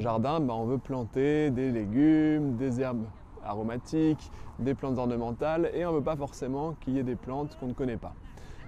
[0.00, 3.04] jardin, bah, on veut planter des légumes, des herbes
[3.44, 7.56] aromatiques, des plantes ornementales et on ne veut pas forcément qu'il y ait des plantes
[7.58, 8.14] qu'on ne connaît pas.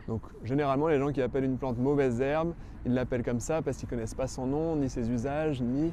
[0.09, 2.55] Donc généralement les gens qui appellent une plante mauvaise herbe,
[2.85, 5.93] ils l'appellent comme ça parce qu'ils ne connaissent pas son nom, ni ses usages, ni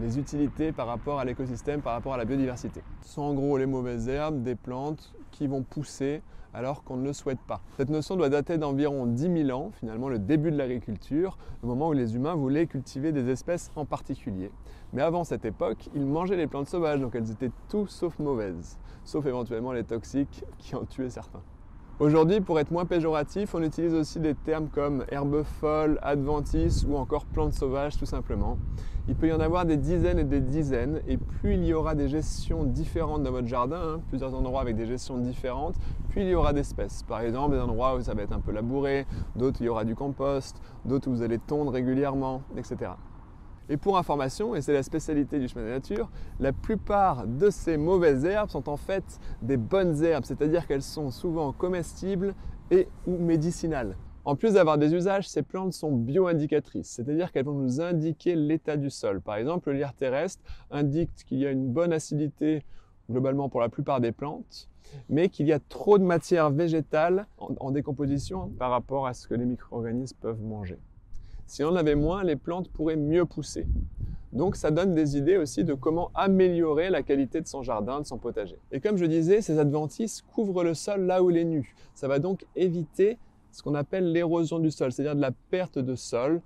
[0.00, 2.82] les utilités par rapport à l'écosystème, par rapport à la biodiversité.
[3.02, 6.22] Ce en gros les mauvaises herbes, des plantes qui vont pousser
[6.54, 7.60] alors qu'on ne le souhaite pas.
[7.76, 11.88] Cette notion doit dater d'environ 10 000 ans, finalement le début de l'agriculture, le moment
[11.88, 14.50] où les humains voulaient cultiver des espèces en particulier.
[14.92, 18.78] Mais avant cette époque, ils mangeaient les plantes sauvages, donc elles étaient tout sauf mauvaises,
[19.04, 21.42] sauf éventuellement les toxiques qui en tuaient certains.
[22.00, 26.94] Aujourd'hui, pour être moins péjoratif, on utilise aussi des termes comme herbe folle, adventice ou
[26.94, 28.56] encore plante sauvage tout simplement.
[29.08, 31.96] Il peut y en avoir des dizaines et des dizaines et plus il y aura
[31.96, 35.74] des gestions différentes dans votre jardin, hein, plusieurs endroits avec des gestions différentes,
[36.10, 37.02] plus il y aura d'espèces.
[37.02, 39.68] Par exemple, des endroits où ça va être un peu labouré, d'autres où il y
[39.68, 42.92] aura du compost, d'autres où vous allez tondre régulièrement, etc.
[43.68, 47.50] Et pour information, et c'est la spécialité du chemin de la nature, la plupart de
[47.50, 49.04] ces mauvaises herbes sont en fait
[49.42, 52.34] des bonnes herbes, c'est-à-dire qu'elles sont souvent comestibles
[52.70, 53.96] et ou médicinales.
[54.24, 58.76] En plus d'avoir des usages, ces plantes sont bio-indicatrices, c'est-à-dire qu'elles vont nous indiquer l'état
[58.76, 59.20] du sol.
[59.20, 62.64] Par exemple, le lierre terrestre indique qu'il y a une bonne acidité
[63.10, 64.68] globalement pour la plupart des plantes,
[65.08, 69.28] mais qu'il y a trop de matière végétale en, en décomposition par rapport à ce
[69.28, 70.78] que les micro-organismes peuvent manger.
[71.48, 73.66] Si on en avait moins, les plantes pourraient mieux pousser.
[74.34, 78.06] Donc ça donne des idées aussi de comment améliorer la qualité de son jardin, de
[78.06, 78.58] son potager.
[78.70, 81.74] Et comme je disais, ces adventices couvrent le sol là où il est nu.
[81.94, 83.16] Ça va donc éviter
[83.50, 86.42] ce qu'on appelle l'érosion du sol, c'est-à-dire de la perte de sol,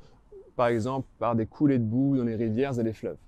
[0.55, 3.19] par exemple par des coulées de boue dans les rivières et les fleuves.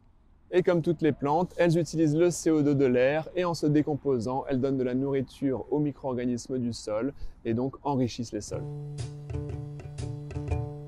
[0.53, 4.45] Et comme toutes les plantes, elles utilisent le CO2 de l'air et en se décomposant,
[4.49, 7.13] elles donnent de la nourriture aux micro-organismes du sol
[7.45, 8.63] et donc enrichissent les sols.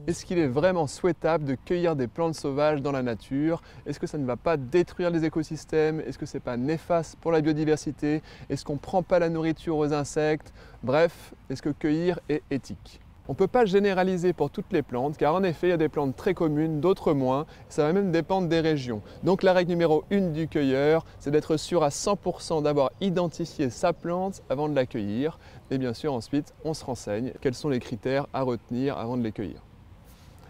[0.06, 3.60] Est-ce qu'il est vraiment souhaitable de cueillir des plantes sauvages dans la nature?
[3.86, 6.00] Est-ce que ça ne va pas détruire les écosystèmes?
[6.00, 8.22] Est-ce que ce n'est pas néfaste pour la biodiversité?
[8.48, 10.52] Est-ce qu'on ne prend pas la nourriture aux insectes?
[10.84, 13.00] Bref, est-ce que cueillir est éthique?
[13.26, 15.76] On ne peut pas généraliser pour toutes les plantes, car en effet, il y a
[15.76, 17.44] des plantes très communes, d'autres moins.
[17.68, 19.02] Ça va même dépendre des régions.
[19.24, 23.92] Donc la règle numéro 1 du cueilleur, c'est d'être sûr à 100% d'avoir identifié sa
[23.92, 25.40] plante avant de la cueillir.
[25.72, 29.24] Et bien sûr, ensuite, on se renseigne quels sont les critères à retenir avant de
[29.24, 29.64] les cueillir.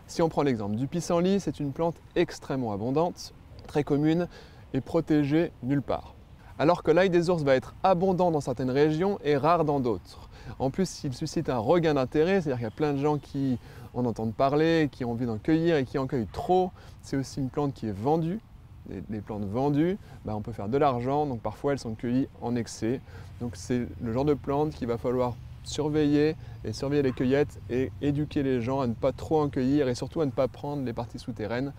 [0.08, 3.34] Si on prend l'exemple du pissenlit, c'est une plante extrêmement abondante,
[3.66, 4.28] très commune
[4.72, 6.14] et protégée nulle part.
[6.60, 10.30] Alors que l'ail des ours va être abondant dans certaines régions et rare dans d'autres.
[10.60, 13.58] En plus, il suscite un regain d'intérêt, c'est-à-dire qu'il y a plein de gens qui
[13.94, 16.70] en entendent parler, qui ont envie d'en cueillir et qui en cueillent trop.
[17.02, 18.40] C'est aussi une plante qui est vendue.
[19.10, 22.54] Les, plantes vendues, bah, on peut faire de l'argent, donc parfois elles sont cueillies en
[22.54, 23.00] excès.
[23.40, 25.34] Donc c'est le genre de plante qu'il va falloir
[25.68, 29.88] surveiller et surveiller les cueillettes et éduquer les gens à ne pas trop en cueillir
[29.88, 31.72] et surtout à ne pas prendre les parties souterraines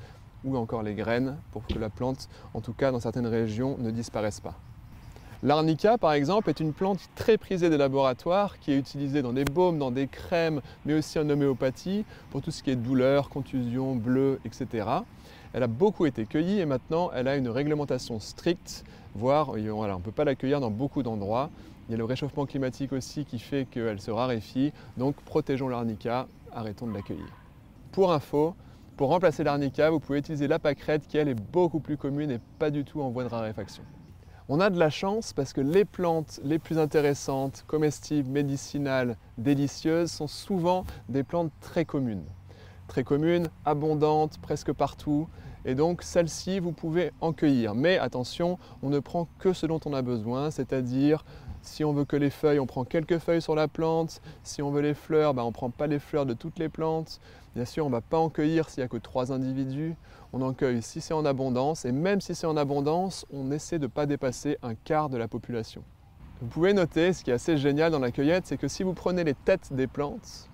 [0.43, 3.91] ou encore les graines pour que la plante, en tout cas dans certaines régions, ne
[3.91, 4.55] disparaisse pas.
[5.43, 9.45] L'arnica, par exemple, est une plante très prisée des laboratoires qui est utilisée dans des
[9.45, 13.95] baumes, dans des crèmes, mais aussi en homéopathie pour tout ce qui est douleur, contusion,
[13.95, 14.87] bleu, etc.
[15.53, 18.83] Elle a beaucoup été cueillie et maintenant elle a une réglementation stricte,
[19.15, 21.49] voire on ne peut pas la cueillir dans beaucoup d'endroits.
[21.87, 26.27] Il y a le réchauffement climatique aussi qui fait qu'elle se raréfie, donc protégeons l'arnica,
[26.51, 27.27] arrêtons de l'accueillir.
[27.91, 28.55] Pour info,
[28.97, 32.39] pour remplacer l'arnica, vous pouvez utiliser la pâquerette qui elle est beaucoup plus commune et
[32.59, 33.83] pas du tout en voie de raréfaction.
[34.49, 40.09] On a de la chance parce que les plantes les plus intéressantes, comestibles, médicinales, délicieuses
[40.09, 42.23] sont souvent des plantes très communes.
[42.87, 45.27] Très communes, abondantes, presque partout.
[45.65, 47.75] Et donc celles-ci, vous pouvez en cueillir.
[47.75, 51.25] Mais attention, on ne prend que ce dont on a besoin, c'est-à-dire
[51.61, 54.21] si on veut que les feuilles, on prend quelques feuilles sur la plante.
[54.43, 56.69] Si on veut les fleurs, ben, on ne prend pas les fleurs de toutes les
[56.69, 57.19] plantes.
[57.55, 59.95] Bien sûr, on ne va pas en cueillir s'il n'y a que trois individus.
[60.31, 61.83] On en cueille si c'est en abondance.
[61.83, 65.17] Et même si c'est en abondance, on essaie de ne pas dépasser un quart de
[65.17, 65.83] la population.
[66.39, 68.93] Vous pouvez noter, ce qui est assez génial dans la cueillette, c'est que si vous
[68.93, 70.49] prenez les têtes des plantes,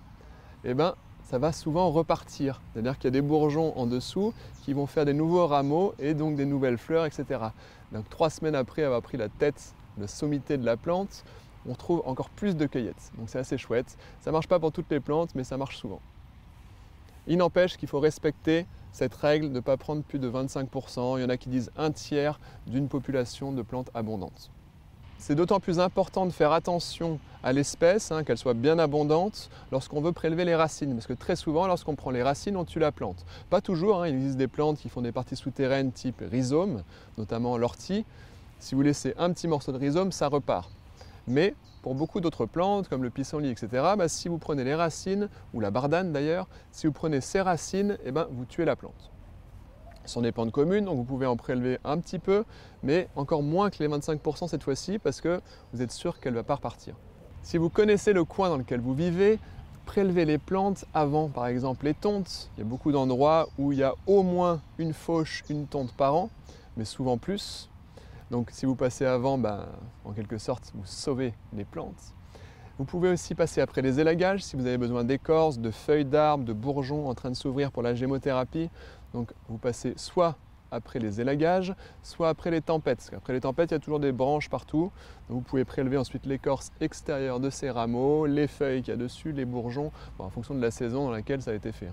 [0.64, 2.60] eh ben, ça va souvent repartir.
[2.72, 4.32] C'est-à-dire qu'il y a des bourgeons en dessous
[4.62, 7.40] qui vont faire des nouveaux rameaux et donc des nouvelles fleurs, etc.
[7.92, 11.24] Donc trois semaines après avoir pris la tête la sommité de la plante,
[11.66, 13.12] on trouve encore plus de cueillettes.
[13.16, 13.96] Donc c'est assez chouette.
[14.20, 16.00] Ça ne marche pas pour toutes les plantes, mais ça marche souvent.
[17.26, 21.18] Il n'empêche qu'il faut respecter cette règle de ne pas prendre plus de 25%.
[21.18, 24.50] Il y en a qui disent un tiers d'une population de plantes abondantes.
[25.18, 30.00] C'est d'autant plus important de faire attention à l'espèce, hein, qu'elle soit bien abondante, lorsqu'on
[30.00, 30.94] veut prélever les racines.
[30.94, 33.24] Parce que très souvent, lorsqu'on prend les racines, on tue la plante.
[33.50, 34.08] Pas toujours, hein.
[34.08, 36.82] il existe des plantes qui font des parties souterraines type rhizome,
[37.18, 38.06] notamment l'ortie,
[38.58, 40.70] si vous laissez un petit morceau de rhizome, ça repart.
[41.26, 43.68] Mais pour beaucoup d'autres plantes, comme le pissenlit, etc.,
[43.98, 47.98] bah, si vous prenez les racines, ou la bardane d'ailleurs, si vous prenez ces racines,
[48.06, 49.10] eh ben, vous tuez la plante.
[50.06, 52.44] Ce sont des plantes communes, donc vous pouvez en prélever un petit peu,
[52.82, 55.42] mais encore moins que les 25% cette fois-ci, parce que
[55.74, 56.94] vous êtes sûr qu'elle ne va pas repartir.
[57.44, 59.38] Si vous connaissez le coin dans lequel vous vivez,
[59.84, 62.48] prélevez les plantes avant, par exemple les tontes.
[62.56, 65.92] Il y a beaucoup d'endroits où il y a au moins une fauche, une tonte
[65.92, 66.30] par an,
[66.78, 67.68] mais souvent plus.
[68.30, 69.66] Donc si vous passez avant, ben,
[70.06, 72.14] en quelque sorte, vous sauvez les plantes.
[72.78, 76.44] Vous pouvez aussi passer après les élagages si vous avez besoin d'écorces, de feuilles d'arbres,
[76.44, 78.70] de bourgeons en train de s'ouvrir pour la gémothérapie.
[79.12, 80.38] Donc vous passez soit
[80.74, 83.08] après les élagages, soit après les tempêtes.
[83.10, 84.90] Qu'après les tempêtes, il y a toujours des branches partout.
[85.28, 89.32] vous pouvez prélever ensuite l'écorce extérieure de ces rameaux, les feuilles qu'il y a dessus,
[89.32, 91.90] les bourgeons, en fonction de la saison dans laquelle ça a été fait.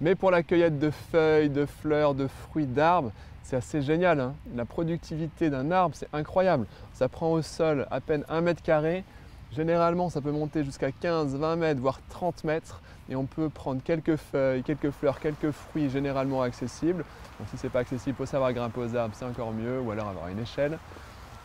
[0.00, 3.12] Mais pour la cueillette de feuilles, de fleurs, de fruits, d'arbres,
[3.42, 4.20] c'est assez génial.
[4.20, 4.34] Hein.
[4.54, 6.66] la productivité d'un arbre, c'est incroyable.
[6.94, 9.04] Ça prend au sol à peine un mètre carré.
[9.52, 12.80] Généralement, ça peut monter jusqu'à 15, 20 mètres, voire 30 mètres.
[13.08, 17.04] Et on peut prendre quelques feuilles, quelques fleurs, quelques fruits généralement accessibles.
[17.38, 19.80] Donc si ce n'est pas accessible, il faut savoir grimper aux arbres, c'est encore mieux,
[19.80, 20.78] ou alors avoir une échelle.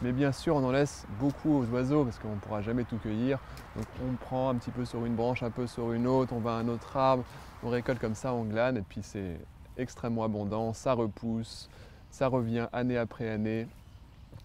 [0.01, 2.97] Mais bien sûr, on en laisse beaucoup aux oiseaux parce qu'on ne pourra jamais tout
[2.97, 3.39] cueillir.
[3.75, 6.39] Donc on prend un petit peu sur une branche, un peu sur une autre, on
[6.39, 7.23] va à un autre arbre,
[7.63, 9.39] on récolte comme ça, on glane, et puis c'est
[9.77, 11.69] extrêmement abondant, ça repousse,
[12.11, 13.67] ça revient année après année.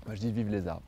[0.07, 0.83] Moi, je dis vive les arbres.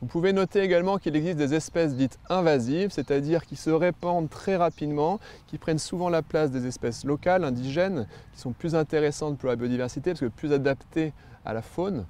[0.00, 4.54] Vous pouvez noter également qu'il existe des espèces dites invasives, c'est-à-dire qui se répandent très
[4.54, 5.18] rapidement,
[5.48, 9.56] qui prennent souvent la place des espèces locales, indigènes, qui sont plus intéressantes pour la
[9.56, 11.12] biodiversité parce que plus adaptées
[11.44, 12.04] à la faune.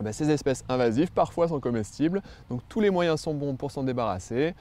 [0.00, 3.72] Eh ben, ces espèces invasives parfois sont comestibles, donc tous les moyens sont bons pour
[3.72, 4.54] s'en débarrasser.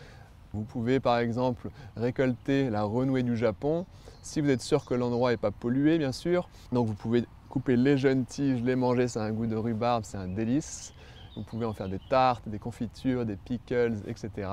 [0.52, 3.86] Vous pouvez par exemple récolter la renouée du Japon,
[4.24, 6.50] si vous êtes sûr que l'endroit n'est pas pollué bien sûr.
[6.72, 10.18] Donc vous pouvez couper les jeunes tiges, les manger, c'est un goût de rhubarbe, c'est
[10.18, 10.92] un délice.
[11.36, 14.50] Vous pouvez en faire des tartes, des confitures, des pickles, etc.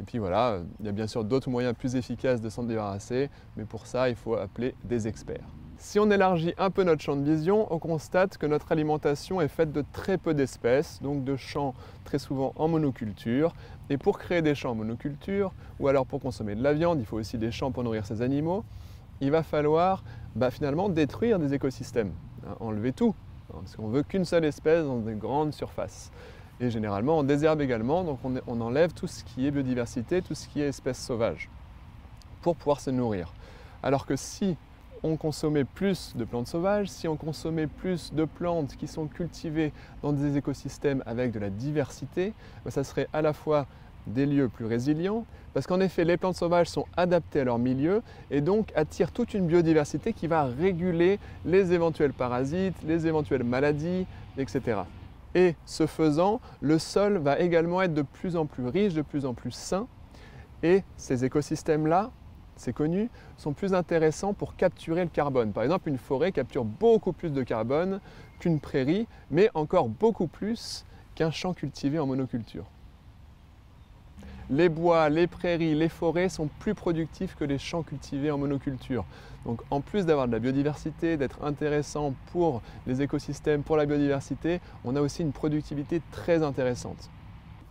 [0.00, 3.28] Et puis voilà, il y a bien sûr d'autres moyens plus efficaces de s'en débarrasser,
[3.56, 5.46] mais pour ça, il faut appeler des experts.
[5.76, 9.48] Si on élargit un peu notre champ de vision, on constate que notre alimentation est
[9.48, 11.74] faite de très peu d'espèces, donc de champs
[12.04, 13.54] très souvent en monoculture.
[13.88, 17.06] Et pour créer des champs en monoculture, ou alors pour consommer de la viande, il
[17.06, 18.64] faut aussi des champs pour nourrir ces animaux,
[19.20, 20.02] il va falloir
[20.34, 22.12] bah, finalement détruire des écosystèmes,
[22.46, 23.14] hein, enlever tout,
[23.52, 26.10] parce qu'on veut qu'une seule espèce dans des grandes surfaces.
[26.60, 30.46] Et généralement, on désherbe également, donc on, enlève tout ce qui est biodiversité, tout ce
[30.46, 31.48] qui est espèces sauvages,
[32.42, 33.32] pour pouvoir se nourrir.
[33.82, 34.58] Alors que si
[35.02, 39.72] on consommait plus de plantes sauvages, si on consommait plus de plantes qui sont cultivées
[40.02, 43.66] dans des écosystèmes avec de la diversité, ben ça serait à la fois
[44.06, 48.02] des lieux plus résilients, parce qu'en effet, les plantes sauvages sont adaptées à leur milieu
[48.30, 54.06] et donc attirent toute une biodiversité qui va réguler les éventuels parasites, les éventuelles maladies,
[54.38, 54.82] etc.
[55.34, 59.26] Et ce faisant, le sol va également être de plus en plus riche, de plus
[59.26, 59.86] en plus sain,
[60.62, 62.10] et ces écosystèmes-là,
[62.56, 63.08] c'est connu,
[63.38, 65.52] sont plus intéressants pour capturer le carbone.
[65.52, 68.00] Par exemple, une forêt capture beaucoup plus de carbone
[68.38, 72.66] qu'une prairie, mais encore beaucoup plus qu'un champ cultivé en monoculture
[74.50, 79.04] les bois, les prairies, les forêts sont plus productifs que les champs cultivés en monoculture.
[79.46, 84.60] Donc en plus d'avoir de la biodiversité, d'être intéressant pour les écosystèmes, pour la biodiversité,
[84.84, 87.10] on a aussi une productivité très intéressante.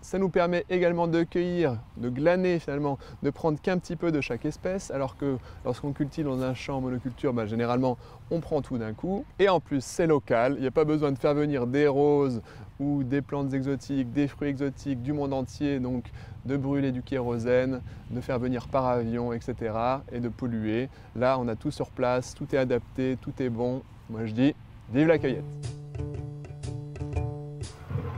[0.02, 4.22] Ça nous permet également de cueillir, de glaner finalement, de prendre qu'un petit peu de
[4.22, 7.98] chaque espèce, alors que lorsqu'on cultive dans un champ en monoculture, bah, généralement
[8.32, 9.26] on prend tout d'un coup.
[9.40, 12.42] Et en plus c'est local, il n'y a pas besoin de faire venir des roses
[12.80, 16.06] ou des plantes exotiques, des fruits exotiques du monde entier, donc
[16.46, 19.74] de brûler du kérosène, de faire venir par avion, etc.
[20.12, 20.90] et de polluer.
[21.16, 23.84] Là on a tout sur place, tout est adapté, tout est bon.
[24.10, 24.56] Moi je dis,
[24.94, 25.44] vive la cueillette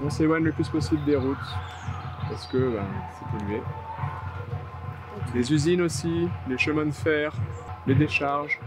[0.04, 1.38] on s'éloigne le plus possible des routes
[2.30, 2.86] parce que ben,
[3.18, 3.62] c'est pollué.
[5.36, 7.34] Les usines aussi, les chemins de fer,
[7.88, 8.60] les décharges.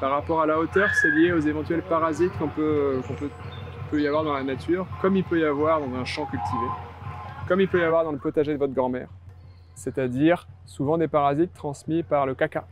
[0.00, 3.30] Par rapport à la hauteur, c'est lié aux éventuels parasites qu'on peut, peut,
[3.94, 6.66] y avoir dans la nature, comme il peut y avoir dans un champ cultivé,
[7.48, 9.08] comme il peut y avoir dans le potager de votre grand-mère.
[9.74, 12.66] C'est-à-dire souvent des parasites transmis par le caca,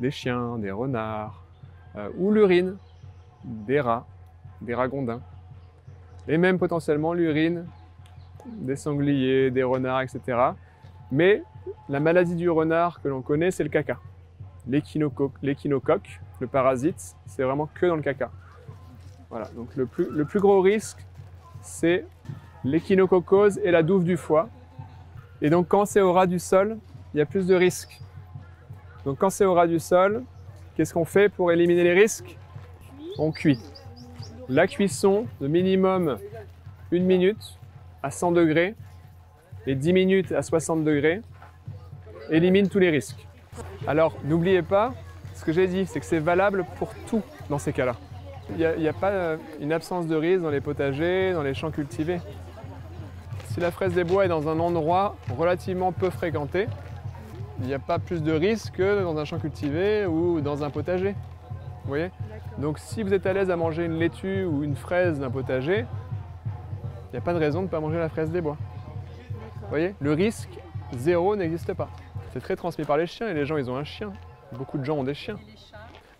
[0.00, 1.42] des chiens, des renards,
[1.96, 2.76] euh, ou l'urine,
[3.44, 4.06] des rats,
[4.60, 5.20] des ragondins
[6.28, 7.66] et même potentiellement l'urine
[8.46, 10.38] des sangliers, des renards, etc.
[11.10, 11.42] Mais
[11.88, 13.98] la maladie du renard que l'on connaît, c'est le caca.
[14.66, 18.30] L'échinocoque, le parasite, c'est vraiment que dans le caca.
[19.30, 20.98] Voilà, donc le plus, gros risque,
[21.62, 22.04] c'est
[22.64, 24.48] l'échinococose et la douve du foie.
[25.40, 26.78] Et donc quand c'est au ras du sol,
[27.14, 28.00] il y a plus de risques.
[29.04, 30.24] Donc quand c'est au ras du sol,
[30.74, 32.36] qu'est-ce qu'on fait pour éliminer les risques?
[33.18, 33.60] On cuit.
[34.48, 36.18] La cuisson de minimum
[36.90, 37.58] une minute
[38.02, 38.74] à 100 degrés
[39.66, 41.22] et 10 minutes à 60 degrés
[42.30, 43.28] élimine tous les risques.
[43.86, 44.92] Alors n'oubliez pas,
[45.34, 47.94] ce que j'ai dit, c'est que c'est valable pour tout dans ces cas-là.
[48.58, 51.70] Il n'y a, pas euh, une absence de risque dans les potagers, dans les champs
[51.70, 52.20] cultivés.
[53.46, 56.66] Si la fraise des bois est dans un endroit relativement peu fréquenté,
[57.60, 60.70] il n'y a pas plus de risque que dans un champ cultivé ou dans un
[60.70, 61.14] potager.
[61.84, 62.10] Vous voyez?
[62.58, 65.84] Donc si vous êtes à l'aise à manger une laitue ou une fraise d'un potager,
[67.08, 68.56] il n'y a pas de raison de ne pas manger la fraise des bois.
[69.62, 69.94] Vous voyez?
[70.00, 70.58] Le risque
[70.92, 71.88] zéro n'existe pas.
[72.32, 74.12] C'est très transmis par les chiens et les gens ils ont un chien.
[74.52, 75.38] Beaucoup de gens ont des chiens.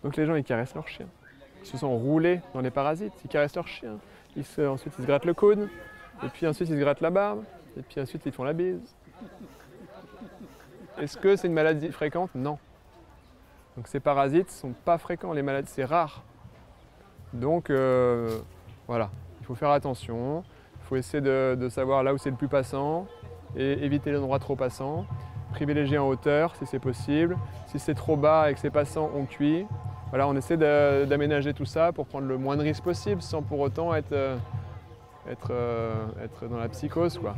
[0.03, 1.05] Donc les gens ils caressent leur chien.
[1.61, 3.97] Ils se sont roulés dans les parasites, ils caressent leur chien.
[4.35, 5.69] ensuite ils se grattent le coude,
[6.23, 7.43] et puis ensuite ils se grattent la barbe,
[7.77, 8.95] et puis ensuite ils font la bise.
[10.99, 12.31] Est-ce que c'est une maladie fréquente?
[12.35, 12.57] Non.
[13.77, 16.23] Donc ces parasites ne sont pas fréquents, les maladies, c'est rare.
[17.33, 18.39] Donc euh,
[18.87, 20.43] voilà, il faut faire attention,
[20.75, 23.07] il faut essayer de, savoir là où c'est le plus passant
[23.55, 25.05] et éviter les endroits trop passants.
[25.53, 27.37] Privilégier en hauteur si c'est possible.
[27.67, 29.65] Si c'est trop bas et que c'est passant, on cuit.
[30.11, 33.61] Voilà, on essaie d'aménager tout ça pour prendre le moins de risques possible sans pour
[33.61, 34.37] autant être, euh,
[35.49, 37.17] euh, être dans la psychose.
[37.17, 37.33] Quoi.